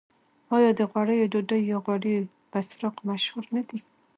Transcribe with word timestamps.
آیا 0.55 0.71
د 0.79 0.81
غوړیو 0.91 1.31
ډوډۍ 1.31 1.61
یا 1.71 1.77
غوړي 1.85 2.15
بسراق 2.51 2.95
مشهور 3.09 3.45
نه 3.55 3.61
دي؟ 3.69 3.79